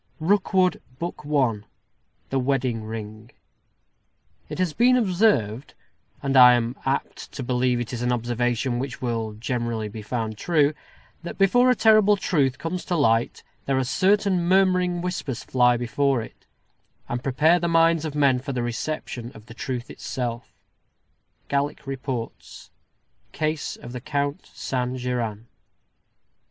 ROOKWOOD 0.19 0.81
BOOK 0.97 1.23
I 1.31 1.59
THE 2.31 2.39
WEDDING 2.39 2.83
RING 2.85 3.29
It 4.49 4.57
has 4.57 4.73
been 4.73 4.97
observed, 4.97 5.75
and 6.23 6.35
I 6.35 6.55
am 6.55 6.75
apt 6.87 7.31
to 7.33 7.43
believe 7.43 7.79
it 7.79 7.93
is 7.93 8.01
an 8.01 8.11
observation 8.11 8.79
which 8.79 8.99
will 8.99 9.33
generally 9.33 9.89
be 9.89 10.01
found 10.01 10.39
true, 10.39 10.73
that 11.21 11.37
before 11.37 11.69
a 11.69 11.75
terrible 11.75 12.17
truth 12.17 12.57
comes 12.57 12.83
to 12.85 12.95
light, 12.95 13.43
there 13.67 13.77
are 13.77 13.83
certain 13.83 14.41
murmuring 14.41 15.01
whispers 15.03 15.43
fly 15.43 15.77
before 15.77 16.23
it, 16.23 16.47
and 17.07 17.21
prepare 17.21 17.59
the 17.59 17.67
minds 17.67 18.03
of 18.03 18.15
men 18.15 18.39
for 18.39 18.53
the 18.53 18.63
reception 18.63 19.31
of 19.35 19.45
the 19.45 19.53
truth 19.53 19.91
itself. 19.91 20.55
_Gallick 21.47 21.85
Reports: 21.85 22.71
Case 23.33 23.75
of 23.75 23.91
the 23.91 24.01
Count 24.01 24.49
Saint 24.55 24.97
Geran. 24.97 25.45